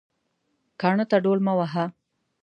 [0.81, 1.85] کاڼه ته ډول مه وهه